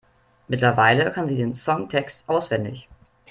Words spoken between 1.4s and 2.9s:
Songtext auswendig.